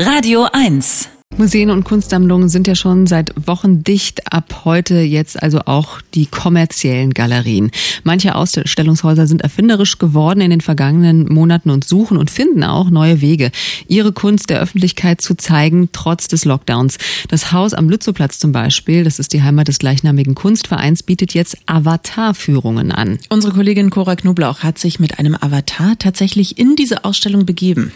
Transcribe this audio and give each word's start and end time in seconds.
Radio 0.00 0.48
1 0.54 1.19
Museen 1.40 1.70
und 1.70 1.84
Kunstsammlungen 1.84 2.50
sind 2.50 2.66
ja 2.66 2.74
schon 2.74 3.06
seit 3.06 3.32
Wochen 3.48 3.82
dicht. 3.82 4.30
Ab 4.30 4.66
heute 4.66 4.96
jetzt 5.00 5.42
also 5.42 5.60
auch 5.64 6.02
die 6.12 6.26
kommerziellen 6.26 7.14
Galerien. 7.14 7.70
Manche 8.04 8.34
Ausstellungshäuser 8.34 9.26
sind 9.26 9.40
erfinderisch 9.40 9.96
geworden 9.96 10.42
in 10.42 10.50
den 10.50 10.60
vergangenen 10.60 11.32
Monaten 11.32 11.70
und 11.70 11.86
suchen 11.86 12.18
und 12.18 12.30
finden 12.30 12.62
auch 12.62 12.90
neue 12.90 13.22
Wege, 13.22 13.52
ihre 13.88 14.12
Kunst 14.12 14.50
der 14.50 14.60
Öffentlichkeit 14.60 15.22
zu 15.22 15.34
zeigen, 15.34 15.88
trotz 15.92 16.28
des 16.28 16.44
Lockdowns. 16.44 16.98
Das 17.28 17.52
Haus 17.52 17.72
am 17.72 17.88
Lützowplatz 17.88 18.38
zum 18.38 18.52
Beispiel, 18.52 19.02
das 19.02 19.18
ist 19.18 19.32
die 19.32 19.42
Heimat 19.42 19.68
des 19.68 19.78
gleichnamigen 19.78 20.34
Kunstvereins, 20.34 21.02
bietet 21.02 21.32
jetzt 21.32 21.56
Avatar-Führungen 21.64 22.92
an. 22.92 23.18
Unsere 23.30 23.54
Kollegin 23.54 23.88
Cora 23.88 24.14
Knoblauch 24.14 24.58
hat 24.58 24.78
sich 24.78 25.00
mit 25.00 25.18
einem 25.18 25.38
Avatar 25.40 25.98
tatsächlich 25.98 26.58
in 26.58 26.76
diese 26.76 27.06
Ausstellung 27.06 27.46
begeben. 27.46 27.92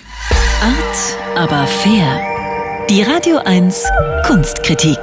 Art, 0.63 1.37
aber 1.37 1.67
fair. 1.67 2.34
Die 2.91 3.03
Radio 3.03 3.39
1 3.39 3.83
Kunstkritik. 4.27 4.99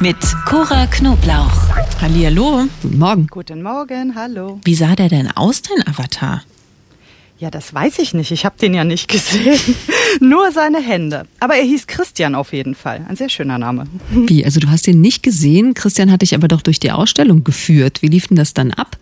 Mit 0.00 0.16
Cora 0.46 0.86
Knoblauch. 0.86 1.50
Hallihallo. 2.00 2.64
Guten 2.82 2.98
Morgen. 2.98 3.26
Guten 3.28 3.62
Morgen, 3.62 4.14
hallo. 4.14 4.60
Wie 4.64 4.74
sah 4.74 4.94
der 4.94 5.08
denn 5.08 5.30
aus, 5.30 5.62
dein 5.62 5.86
Avatar? 5.86 6.42
Ja, 7.38 7.50
das 7.50 7.74
weiß 7.74 7.98
ich 7.98 8.14
nicht. 8.14 8.30
Ich 8.30 8.44
habe 8.44 8.56
den 8.60 8.74
ja 8.74 8.84
nicht 8.84 9.08
gesehen. 9.10 9.58
Nur 10.20 10.52
seine 10.52 10.80
Hände. 10.80 11.24
Aber 11.40 11.56
er 11.56 11.64
hieß 11.64 11.86
Christian 11.86 12.34
auf 12.34 12.52
jeden 12.52 12.74
Fall. 12.74 13.04
Ein 13.08 13.16
sehr 13.16 13.28
schöner 13.28 13.58
Name. 13.58 13.86
Wie? 14.10 14.44
Also 14.44 14.60
du 14.60 14.70
hast 14.70 14.86
ihn 14.86 15.00
nicht 15.00 15.22
gesehen? 15.22 15.74
Christian 15.74 16.10
hat 16.10 16.22
dich 16.22 16.34
aber 16.34 16.48
doch 16.48 16.62
durch 16.62 16.80
die 16.80 16.92
Ausstellung 16.92 17.44
geführt. 17.44 18.02
Wie 18.02 18.08
lief 18.08 18.28
denn 18.28 18.36
das 18.36 18.54
dann 18.54 18.72
ab? 18.72 18.96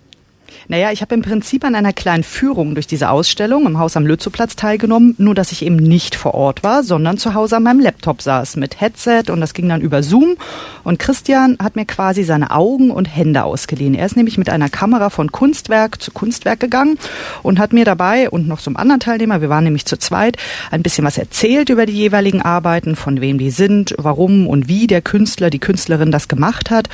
Naja, 0.69 0.91
ich 0.93 1.03
habe 1.03 1.15
im 1.15 1.23
Prinzip 1.23 1.65
an 1.65 1.75
einer 1.75 1.93
kleinen 1.93 2.25
Führung 2.25 2.75
durch 2.75 2.87
diese 2.87 3.11
Ausstellung 3.11 3.67
im 3.67 3.79
Haus 3.79 3.97
am 3.97 4.07
Lützowplatz 4.07 4.57
teilgenommen, 4.57 5.15
nur 5.19 5.35
dass 5.35 5.53
ich 5.53 5.65
eben 5.65 5.77
nicht 5.77 6.15
vor 6.15 6.35
Ort 6.35 6.63
war, 6.63 6.83
sondern 6.83 7.19
zu 7.19 7.35
Hause 7.35 7.57
an 7.57 7.63
meinem 7.63 7.81
Laptop 7.81 8.23
saß 8.23 8.57
mit 8.57 8.81
Headset 8.81 9.25
und 9.31 9.41
das 9.41 9.55
ging 9.55 9.69
dann 9.69 9.81
über 9.81 10.03
Zoom. 10.03 10.37
Und 10.85 10.99
Christian 10.99 11.57
hat 11.63 11.77
mir 11.77 11.85
quasi 11.85 12.25
seine 12.25 12.51
Augen 12.51 12.91
und 12.91 13.07
Hände 13.07 13.45
ausgeliehen. 13.45 13.95
Er 13.95 14.07
ist 14.07 14.17
nämlich 14.17 14.39
mit 14.39 14.51
einer 14.51 14.69
Kamera 14.69 15.11
von 15.11 15.31
Kunstwerk 15.31 16.03
zu 16.03 16.11
Kunstwerk 16.11 16.61
gegangen 16.61 16.99
und 17.43 17.59
hat 17.59 17.73
mir 17.73 17.85
dabei 17.85 18.31
und 18.31 18.49
noch 18.49 18.61
einem 18.67 18.77
anderen 18.77 19.01
Teilnehmer, 19.01 19.41
wir 19.41 19.49
waren 19.49 19.65
nämlich 19.65 19.87
zu 19.87 19.99
zweit, 19.99 20.37
ein 20.71 20.83
bisschen 20.83 21.05
was 21.05 21.19
erzählt 21.19 21.69
über 21.69 21.87
die 21.87 21.93
jeweiligen 21.93 22.43
Arbeiten, 22.43 22.97
von 22.97 23.21
wem 23.21 23.39
die 23.39 23.51
sind, 23.51 23.95
warum 23.99 24.47
und 24.47 24.69
wie 24.69 24.87
der 24.87 25.03
Künstler, 25.03 25.51
die 25.51 25.59
Künstlerin 25.59 26.11
das 26.11 26.29
gemacht 26.29 26.71
hat. 26.71 26.89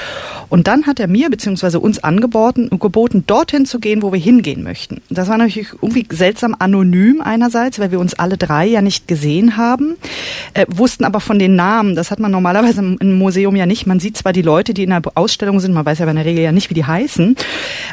Und 0.48 0.66
dann 0.66 0.86
hat 0.86 1.00
er 1.00 1.08
mir 1.08 1.30
bzw. 1.30 1.76
uns 1.78 2.02
angeboten, 2.02 2.70
geboten, 2.78 3.24
dorthin 3.26 3.57
dorthin 3.58 3.66
zu 3.66 3.80
gehen, 3.80 4.02
wo 4.02 4.12
wir 4.12 4.20
hingehen 4.20 4.62
möchten. 4.62 5.00
Das 5.10 5.28
war 5.28 5.38
natürlich 5.38 5.70
irgendwie 5.82 6.06
seltsam 6.10 6.54
anonym 6.58 7.20
einerseits, 7.20 7.78
weil 7.78 7.90
wir 7.90 7.98
uns 7.98 8.14
alle 8.14 8.36
drei 8.36 8.66
ja 8.66 8.82
nicht 8.82 9.08
gesehen 9.08 9.56
haben, 9.56 9.96
äh, 10.54 10.66
wussten 10.68 11.04
aber 11.04 11.20
von 11.20 11.38
den 11.38 11.56
Namen. 11.56 11.96
Das 11.96 12.10
hat 12.10 12.20
man 12.20 12.30
normalerweise 12.30 12.80
im, 12.80 13.18
Museum 13.18 13.56
ja 13.56 13.66
nicht. 13.66 13.86
Man 13.86 14.00
sieht 14.00 14.16
zwar 14.16 14.32
die 14.32 14.42
Leute, 14.42 14.74
die 14.74 14.84
in 14.84 14.90
der 14.90 15.02
Ausstellung 15.14 15.60
sind, 15.60 15.74
man 15.74 15.84
weiß 15.84 15.98
ja 15.98 16.08
in 16.08 16.16
der 16.16 16.24
Regel 16.24 16.44
ja 16.44 16.52
nicht, 16.52 16.70
wie 16.70 16.74
die 16.74 16.84
heißen. 16.84 17.36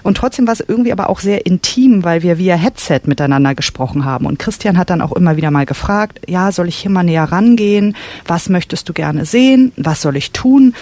Und 0.04 0.18
trotzdem 0.18 0.46
war 0.46 0.54
es 0.54 0.60
irgendwie 0.60 0.92
aber 0.92 1.10
auch 1.10 1.20
sehr 1.20 1.46
intim, 1.46 2.04
weil 2.04 2.22
wir 2.22 2.38
via 2.38 2.56
Headset 2.56 3.02
miteinander 3.06 3.56
gesprochen 3.56 4.06
haben. 4.06 4.26
Und 4.26 4.38
Christian 4.38 4.78
hat 4.78 4.90
dann 4.90 5.02
auch 5.02 5.14
immer 5.14 5.38
wieder 5.38 5.52
mal 5.52 5.66
gefragt, 5.66 6.20
ja, 6.28 6.52
soll 6.52 6.68
ich 6.68 6.78
hier 6.78 6.92
mal 6.92 7.04
näher 7.04 7.24
rangehen? 7.24 7.96
Was 8.28 8.50
möchtest 8.50 8.88
du 8.88 8.94
gerne 8.94 9.26
sehen? 9.26 9.72
Was 9.78 10.02
soll 10.02 10.16
ich 10.16 10.32
tun? 10.32 10.74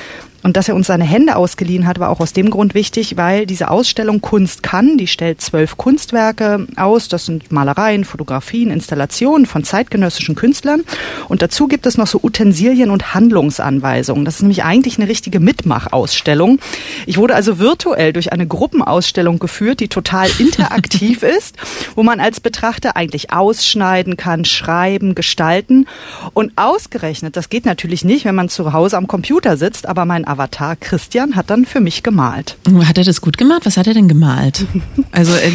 Und 0.44 0.58
dass 0.58 0.67
er 0.67 0.75
uns 0.75 0.88
seine 0.88 1.05
Hände 1.05 1.38
ausgeliehen 1.38 1.88
hat, 1.88 1.99
war 1.99 2.09
auch 2.09 2.19
aus 2.19 2.33
dem 2.33 2.49
Grund 2.49 2.73
wichtig, 2.73 3.16
weil 3.16 3.45
diese 3.45 3.72
Ausstellung 3.72 4.19
Kunst 4.22 4.61
kann, 4.61 4.97
die 4.97 5.08
stellt 5.08 5.41
zwölf 5.41 5.77
Kunstwerke 5.77 6.67
aus. 6.75 7.08
Das 7.08 7.25
sind 7.25 7.52
Malereien, 7.52 8.03
Fotografien, 8.03 8.69
Installationen 8.69 9.45
von 9.45 9.63
zeitgenössischen 9.63 10.35
Künstlern. 10.35 10.83
Und 11.30 11.41
dazu 11.41 11.67
gibt 11.67 11.85
es 11.85 11.97
noch 11.97 12.08
so 12.08 12.19
Utensilien 12.22 12.89
und 12.89 13.13
Handlungsanweisungen. 13.13 14.25
Das 14.25 14.35
ist 14.35 14.41
nämlich 14.41 14.66
eigentlich 14.66 14.97
eine 14.97 15.08
richtige 15.08 15.39
Mitmachausstellung. 15.39 16.59
Ich 17.05 17.17
wurde 17.17 17.35
also 17.35 17.57
virtuell 17.57 18.12
durch 18.12 18.34
eine 18.34 18.46
Gruppenausstellung 18.46 19.40
geführt, 19.40 19.79
die 19.79 19.88
total 19.88 20.28
interaktiv 20.40 21.23
ist, 21.38 21.56
wo 21.96 22.03
man 22.03 22.19
als 22.19 22.41
Betrachter 22.41 22.97
eigentlich 22.97 23.31
ausschneiden 23.31 24.17
kann, 24.17 24.44
schreiben, 24.44 25.16
gestalten. 25.16 25.88
Und 26.34 26.51
ausgerechnet, 26.57 27.38
das 27.38 27.47
geht 27.47 27.66
natürlich 27.66 28.03
nicht, 28.03 28.25
wenn 28.25 28.35
man 28.35 28.50
zu 28.50 28.73
Hause 28.73 28.97
am 28.97 29.07
Computer 29.07 29.56
sitzt, 29.56 29.88
aber 29.88 30.03
mein 30.03 30.25
Avatar 30.33 30.75
Christian 30.75 31.35
hat 31.35 31.49
dann 31.49 31.66
für 31.66 31.79
mich 31.79 32.03
gemalt. 32.03 32.57
Hat 32.85 32.97
er 32.97 33.03
das 33.03 33.21
gut 33.21 33.38
gemacht? 33.38 33.66
Was 33.66 33.77
hat 33.77 33.88
er 33.88 33.94
denn 33.94 34.07
gemalt? 34.07 34.66
Also 35.11 35.33
äh, 35.33 35.51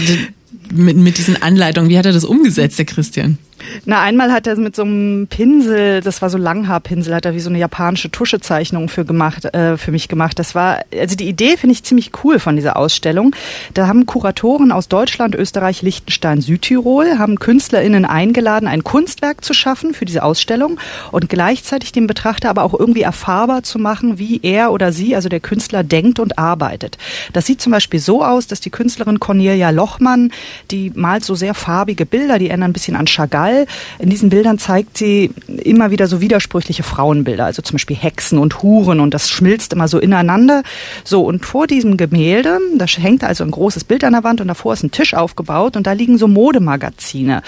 mit, 0.73 0.97
mit 0.97 1.19
diesen 1.19 1.41
Anleitungen, 1.43 1.91
wie 1.91 1.99
hat 1.99 2.07
er 2.07 2.13
das 2.13 2.25
umgesetzt, 2.25 2.79
der 2.79 2.87
Christian? 2.87 3.39
Na, 3.85 4.03
einmal 4.03 4.33
hat 4.33 4.47
er 4.47 4.57
mit 4.57 4.77
so 4.77 4.83
einem 4.83 5.27
Pinsel, 5.29 6.01
das 6.01 6.23
war 6.23 6.31
so 6.31 6.39
Langhaarpinsel, 6.39 7.15
hat 7.15 7.25
er 7.25 7.35
wie 7.35 7.41
so 7.41 7.51
eine 7.51 7.59
japanische 7.59 8.11
Tuschezeichnung 8.11 8.89
für 8.89 9.05
gemacht, 9.05 9.45
äh, 9.47 9.77
für 9.77 9.91
mich 9.91 10.09
gemacht. 10.09 10.39
Das 10.39 10.55
war, 10.55 10.81
also 10.97 11.17
die 11.17 11.29
Idee 11.29 11.57
finde 11.57 11.73
ich 11.73 11.83
ziemlich 11.83 12.13
cool 12.23 12.39
von 12.39 12.57
dieser 12.57 12.77
Ausstellung. 12.77 13.35
Da 13.75 13.87
haben 13.87 14.07
Kuratoren 14.07 14.73
aus 14.73 14.89
Deutschland, 14.89 15.35
Österreich, 15.35 15.83
Liechtenstein, 15.83 16.41
Südtirol, 16.41 17.19
haben 17.19 17.39
KünstlerInnen 17.39 18.05
eingeladen, 18.05 18.69
ein 18.69 18.85
Kunstwerk 18.85 19.45
zu 19.45 19.55
schaffen 19.55 19.95
für 19.95 20.05
diese 20.05 20.23
Ausstellung 20.23 20.79
und 21.11 21.29
gleichzeitig 21.29 21.93
dem 21.93 22.07
Betrachter 22.07 22.51
aber 22.51 22.63
auch 22.65 22.79
irgendwie 22.79 23.03
erfahrbar 23.03 23.63
zu 23.63 23.79
machen, 23.79 24.19
wie 24.19 24.41
er 24.43 24.73
oder 24.73 24.93
sie, 24.93 25.15
also 25.15 25.29
der 25.29 25.41
Künstler, 25.41 25.83
denkt 25.83 26.21
und 26.21 26.39
arbeitet. 26.39 26.99
Das 27.33 27.47
sieht 27.47 27.61
zum 27.61 27.73
Beispiel 27.73 28.01
so 28.01 28.25
aus, 28.25 28.47
dass 28.47 28.61
die 28.61 28.71
Künstlerin 28.71 29.21
Cornelia 29.21 29.71
Lochmann, 29.71 30.31
die 30.71 30.93
malt 30.95 31.25
so 31.25 31.35
sehr 31.35 31.55
farbige 31.55 32.07
Bilder, 32.07 32.39
die 32.39 32.49
erinnern 32.49 32.71
ein 32.71 32.73
bisschen 32.73 32.97
an 32.97 33.07
Chagall, 33.07 33.48
Fall. 33.49 33.67
In 33.99 34.11
diesen 34.11 34.29
Bildern 34.29 34.59
zeigt 34.59 34.99
sie 34.99 35.31
immer 35.47 35.91
wieder 35.91 36.07
so 36.07 36.21
widersprüchliche 36.21 36.83
Frauenbilder, 36.83 37.47
also 37.47 37.63
zum 37.63 37.75
Beispiel 37.75 37.97
Hexen 37.97 38.39
und 38.39 38.63
Huren 38.63 39.01
und 39.01 39.15
das 39.15 39.31
schmilzt 39.31 39.73
immer 39.73 39.89
so 39.89 39.99
ineinander. 39.99 40.63
So, 41.05 41.23
und 41.23 41.45
vor 41.45 41.67
diesem 41.67 41.97
Gemälde, 41.97 42.59
da 42.77 42.87
hängt 42.87 43.25
also 43.25 43.45
ein 43.45 43.51
großes 43.51 43.85
Bild 43.85 44.05
an 44.05 44.13
der 44.13 44.25
Wand 44.25 44.41
und 44.41 44.49
davor 44.49 44.73
ist 44.73 44.83
ein 44.83 44.91
Tisch 44.91 45.15
aufgebaut 45.15 45.77
und 45.77 45.87
da 45.87 45.93
liegen 45.93 46.19
so 46.19 46.29
Modemagazine, 46.29 47.43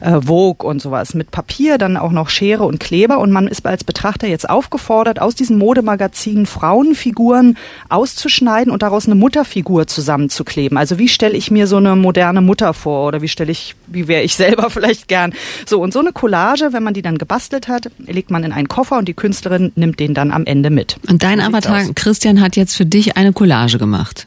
äh, 0.00 0.20
Vogue 0.22 0.68
und 0.68 0.80
sowas, 0.80 1.14
mit 1.14 1.30
Papier, 1.30 1.78
dann 1.78 1.96
auch 1.96 2.12
noch 2.12 2.28
Schere 2.28 2.64
und 2.64 2.80
Kleber 2.80 3.18
und 3.18 3.30
man 3.30 3.46
ist 3.46 3.64
als 3.66 3.84
Betrachter 3.84 4.26
jetzt 4.26 4.48
aufgefordert, 4.48 5.20
aus 5.20 5.34
diesen 5.34 5.58
Modemagazinen 5.58 6.46
Frauenfiguren 6.46 7.56
auszuschneiden 7.88 8.72
und 8.72 8.82
daraus 8.82 9.06
eine 9.06 9.14
Mutterfigur 9.14 9.86
zusammenzukleben. 9.86 10.76
Also 10.76 10.98
wie 10.98 11.08
stelle 11.08 11.36
ich 11.36 11.50
mir 11.50 11.66
so 11.66 11.76
eine 11.76 11.96
moderne 11.96 12.40
Mutter 12.40 12.74
vor 12.74 13.08
oder 13.08 13.22
wie 13.22 13.28
stelle 13.28 13.52
ich, 13.52 13.76
wie 13.94 14.08
wäre 14.08 14.22
ich 14.22 14.34
selber 14.34 14.70
vielleicht 14.70 15.08
gern? 15.08 15.32
So, 15.66 15.80
und 15.80 15.92
so 15.92 16.00
eine 16.00 16.12
Collage, 16.12 16.72
wenn 16.72 16.82
man 16.82 16.94
die 16.94 17.02
dann 17.02 17.18
gebastelt 17.18 17.68
hat, 17.68 17.90
legt 17.98 18.30
man 18.30 18.44
in 18.44 18.52
einen 18.52 18.68
Koffer 18.68 18.98
und 18.98 19.08
die 19.08 19.14
Künstlerin 19.14 19.72
nimmt 19.76 20.00
den 20.00 20.14
dann 20.14 20.30
am 20.30 20.44
Ende 20.44 20.70
mit. 20.70 20.96
Und 21.08 21.22
dein 21.22 21.40
Avatar, 21.40 21.84
Christian, 21.94 22.40
hat 22.40 22.56
jetzt 22.56 22.74
für 22.74 22.86
dich 22.86 23.16
eine 23.16 23.32
Collage 23.32 23.78
gemacht. 23.78 24.26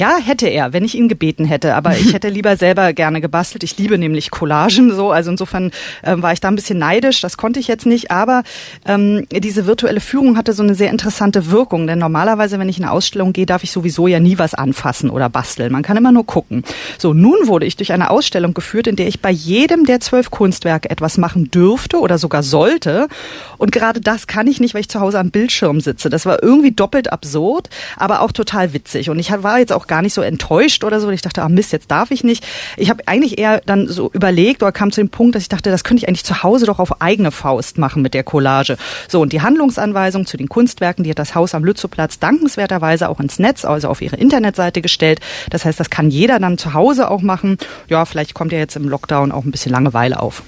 Ja, 0.00 0.16
hätte 0.16 0.46
er, 0.46 0.72
wenn 0.72 0.82
ich 0.82 0.94
ihn 0.94 1.10
gebeten 1.10 1.44
hätte. 1.44 1.74
Aber 1.74 1.94
ich 1.94 2.12
hätte 2.14 2.30
lieber 2.30 2.56
selber 2.56 2.94
gerne 2.94 3.20
gebastelt. 3.20 3.62
Ich 3.64 3.76
liebe 3.76 3.98
nämlich 3.98 4.30
Collagen 4.30 4.94
so. 4.94 5.10
Also 5.10 5.30
insofern 5.30 5.72
ähm, 6.02 6.22
war 6.22 6.32
ich 6.32 6.40
da 6.40 6.48
ein 6.48 6.54
bisschen 6.54 6.78
neidisch. 6.78 7.20
Das 7.20 7.36
konnte 7.36 7.60
ich 7.60 7.68
jetzt 7.68 7.84
nicht. 7.84 8.10
Aber 8.10 8.42
ähm, 8.86 9.26
diese 9.30 9.66
virtuelle 9.66 10.00
Führung 10.00 10.38
hatte 10.38 10.54
so 10.54 10.62
eine 10.62 10.74
sehr 10.74 10.90
interessante 10.90 11.50
Wirkung. 11.50 11.86
Denn 11.86 11.98
normalerweise, 11.98 12.58
wenn 12.58 12.70
ich 12.70 12.78
in 12.78 12.84
eine 12.84 12.92
Ausstellung 12.92 13.34
gehe, 13.34 13.44
darf 13.44 13.62
ich 13.62 13.72
sowieso 13.72 14.06
ja 14.06 14.20
nie 14.20 14.38
was 14.38 14.54
anfassen 14.54 15.10
oder 15.10 15.28
basteln. 15.28 15.70
Man 15.70 15.82
kann 15.82 15.98
immer 15.98 16.12
nur 16.12 16.24
gucken. 16.24 16.64
So, 16.96 17.12
nun 17.12 17.36
wurde 17.46 17.66
ich 17.66 17.76
durch 17.76 17.92
eine 17.92 18.08
Ausstellung 18.08 18.54
geführt, 18.54 18.86
in 18.86 18.96
der 18.96 19.06
ich 19.06 19.20
bei 19.20 19.30
jedem 19.30 19.84
der 19.84 20.00
zwölf 20.00 20.30
Kunstwerke 20.30 20.88
etwas 20.88 21.18
machen 21.18 21.50
dürfte 21.50 22.00
oder 22.00 22.16
sogar 22.16 22.42
sollte. 22.42 23.06
Und 23.58 23.70
gerade 23.70 24.00
das 24.00 24.26
kann 24.26 24.46
ich 24.46 24.60
nicht, 24.60 24.72
weil 24.72 24.80
ich 24.80 24.88
zu 24.88 25.00
Hause 25.00 25.18
am 25.18 25.30
Bildschirm 25.30 25.82
sitze. 25.82 26.08
Das 26.08 26.24
war 26.24 26.42
irgendwie 26.42 26.72
doppelt 26.72 27.12
absurd, 27.12 27.68
aber 27.98 28.22
auch 28.22 28.32
total 28.32 28.72
witzig. 28.72 29.10
Und 29.10 29.18
ich 29.18 29.30
war 29.30 29.58
jetzt 29.58 29.74
auch 29.74 29.89
gar 29.90 30.00
nicht 30.00 30.14
so 30.14 30.22
enttäuscht 30.22 30.84
oder 30.84 31.00
so. 31.00 31.10
Ich 31.10 31.20
dachte, 31.20 31.42
ah 31.42 31.48
Mist, 31.50 31.72
jetzt 31.72 31.90
darf 31.90 32.10
ich 32.10 32.24
nicht. 32.24 32.46
Ich 32.78 32.88
habe 32.88 33.02
eigentlich 33.06 33.38
eher 33.38 33.60
dann 33.66 33.88
so 33.88 34.10
überlegt 34.12 34.62
oder 34.62 34.72
kam 34.72 34.92
zu 34.92 35.00
dem 35.00 35.10
Punkt, 35.10 35.34
dass 35.34 35.42
ich 35.42 35.48
dachte, 35.48 35.70
das 35.70 35.84
könnte 35.84 36.02
ich 36.02 36.08
eigentlich 36.08 36.24
zu 36.24 36.42
Hause 36.42 36.64
doch 36.64 36.78
auf 36.78 37.02
eigene 37.02 37.32
Faust 37.32 37.76
machen 37.76 38.00
mit 38.00 38.14
der 38.14 38.22
Collage. 38.22 38.78
So, 39.08 39.20
und 39.20 39.32
die 39.32 39.42
Handlungsanweisung 39.42 40.24
zu 40.24 40.36
den 40.36 40.48
Kunstwerken, 40.48 41.04
die 41.04 41.10
hat 41.10 41.18
das 41.18 41.34
Haus 41.34 41.54
am 41.54 41.64
Lützowplatz 41.64 42.20
dankenswerterweise 42.20 43.08
auch 43.08 43.20
ins 43.20 43.38
Netz, 43.38 43.64
also 43.64 43.88
auf 43.88 44.00
ihre 44.00 44.16
Internetseite 44.16 44.80
gestellt. 44.80 45.20
Das 45.50 45.64
heißt, 45.64 45.78
das 45.78 45.90
kann 45.90 46.10
jeder 46.10 46.38
dann 46.38 46.56
zu 46.56 46.72
Hause 46.72 47.10
auch 47.10 47.20
machen. 47.20 47.58
Ja, 47.88 48.04
vielleicht 48.04 48.32
kommt 48.32 48.52
ja 48.52 48.58
jetzt 48.58 48.76
im 48.76 48.88
Lockdown 48.88 49.32
auch 49.32 49.44
ein 49.44 49.50
bisschen 49.50 49.72
Langeweile 49.72 50.20
auf. 50.20 50.42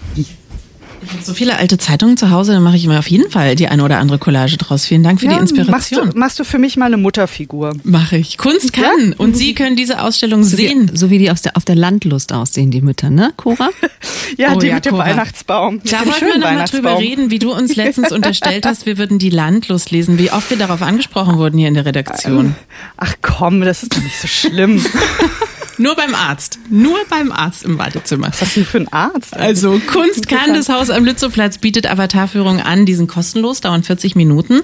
Ich 1.04 1.12
habe 1.12 1.22
so 1.22 1.34
viele 1.34 1.56
alte 1.58 1.78
Zeitungen 1.78 2.16
zu 2.16 2.30
Hause, 2.30 2.52
dann 2.52 2.62
mache 2.62 2.76
ich 2.76 2.84
immer 2.84 2.98
auf 2.98 3.08
jeden 3.08 3.30
Fall 3.30 3.56
die 3.56 3.68
eine 3.68 3.82
oder 3.82 3.98
andere 3.98 4.18
Collage 4.18 4.56
draus. 4.56 4.86
Vielen 4.86 5.02
Dank 5.02 5.20
für 5.20 5.26
ja, 5.26 5.34
die 5.34 5.38
Inspiration. 5.40 6.00
Machst 6.00 6.14
du, 6.14 6.18
machst 6.18 6.38
du 6.38 6.44
für 6.44 6.58
mich 6.58 6.76
mal 6.76 6.86
eine 6.86 6.96
Mutterfigur? 6.96 7.76
Mache 7.82 8.16
ich. 8.16 8.38
Kunst 8.38 8.72
kann. 8.72 9.10
Ja? 9.10 9.14
Und 9.18 9.36
Sie 9.36 9.54
können 9.54 9.74
diese 9.74 10.00
Ausstellung 10.00 10.44
so 10.44 10.56
sehen. 10.56 10.90
Wie, 10.92 10.96
so 10.96 11.10
wie 11.10 11.18
die 11.18 11.30
aus 11.30 11.42
der, 11.42 11.56
auf 11.56 11.64
der 11.64 11.74
Landlust 11.74 12.32
aussehen, 12.32 12.70
die 12.70 12.80
Mütter, 12.80 13.10
ne, 13.10 13.32
Cora? 13.36 13.70
ja, 14.36 14.54
oh, 14.54 14.58
die 14.58 14.68
ja, 14.68 14.76
mit 14.76 14.84
dem 14.84 14.92
Cora. 14.92 15.06
Weihnachtsbaum. 15.06 15.80
Da 15.84 16.06
wollten 16.06 16.26
wir 16.26 16.38
noch 16.38 16.52
mal 16.52 16.64
drüber 16.64 16.98
reden, 16.98 17.30
wie 17.30 17.38
du 17.38 17.52
uns 17.52 17.74
letztens 17.76 18.12
unterstellt 18.12 18.64
hast, 18.64 18.86
wir 18.86 18.96
würden 18.96 19.18
die 19.18 19.30
Landlust 19.30 19.90
lesen. 19.90 20.18
Wie 20.18 20.30
oft 20.30 20.50
wir 20.50 20.56
darauf 20.56 20.82
angesprochen 20.82 21.38
wurden 21.38 21.58
hier 21.58 21.68
in 21.68 21.74
der 21.74 21.84
Redaktion. 21.84 22.54
Ach 22.96 23.14
komm, 23.22 23.60
das 23.60 23.82
ist 23.82 23.96
doch 23.96 24.02
nicht 24.02 24.20
so 24.20 24.28
schlimm. 24.28 24.84
Nur 25.78 25.94
beim 25.96 26.14
Arzt. 26.14 26.58
Nur 26.70 26.98
beim 27.08 27.32
Arzt 27.32 27.64
im 27.64 27.78
Wartezimmer. 27.78 28.28
Was 28.28 28.40
hast 28.40 28.56
du 28.56 28.64
für 28.64 28.78
einen 28.78 28.88
Arzt? 28.88 29.36
Also 29.36 29.80
Kunst 29.86 30.28
kann 30.28 30.54
das 30.54 30.68
Haus 30.68 30.90
am 30.90 31.04
Lützowplatz 31.04 31.58
bietet 31.58 31.90
Avatarführungen 31.90 32.60
an. 32.60 32.86
Die 32.86 32.94
sind 32.94 33.08
kostenlos, 33.08 33.60
dauern 33.60 33.82
40 33.82 34.14
Minuten. 34.14 34.60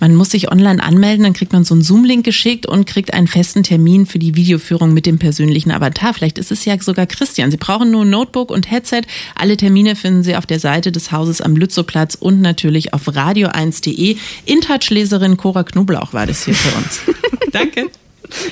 Man 0.00 0.14
muss 0.14 0.30
sich 0.30 0.50
online 0.50 0.82
anmelden, 0.82 1.24
dann 1.24 1.32
kriegt 1.32 1.52
man 1.52 1.64
so 1.64 1.74
einen 1.74 1.82
Zoom-Link 1.82 2.24
geschickt 2.24 2.66
und 2.66 2.86
kriegt 2.86 3.14
einen 3.14 3.26
festen 3.26 3.62
Termin 3.62 4.06
für 4.06 4.18
die 4.18 4.36
Videoführung 4.36 4.92
mit 4.92 5.06
dem 5.06 5.18
persönlichen 5.18 5.70
Avatar. 5.70 6.14
Vielleicht 6.14 6.38
ist 6.38 6.50
es 6.50 6.64
ja 6.64 6.78
sogar 6.80 7.06
Christian. 7.06 7.50
Sie 7.50 7.56
brauchen 7.56 7.90
nur 7.90 8.04
ein 8.04 8.10
Notebook 8.10 8.50
und 8.50 8.70
Headset. 8.70 9.02
Alle 9.34 9.56
Termine 9.56 9.96
finden 9.96 10.22
Sie 10.22 10.36
auf 10.36 10.46
der 10.46 10.60
Seite 10.60 10.92
des 10.92 11.12
Hauses 11.12 11.40
am 11.40 11.56
Lützowplatz 11.56 12.14
und 12.14 12.40
natürlich 12.40 12.92
auf 12.92 13.08
radio1.de. 13.08 14.16
InTouch-Leserin 14.46 15.36
Cora 15.36 15.64
Knoblauch 15.64 16.12
war 16.12 16.26
das 16.26 16.44
hier 16.44 16.54
für 16.54 16.76
uns. 16.76 17.00
Danke. 17.52 17.90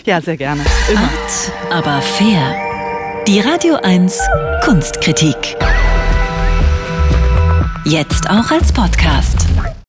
Ja, 0.04 0.20
sehr 0.20 0.36
gerne. 0.36 0.62
Immer. 0.90 1.00
Art, 1.02 1.52
aber 1.70 2.00
fair. 2.02 2.54
Die 3.26 3.40
Radio 3.40 3.76
1 3.82 4.18
Kunstkritik. 4.64 5.56
Jetzt 7.84 8.28
auch 8.28 8.50
als 8.50 8.72
Podcast. 8.72 9.46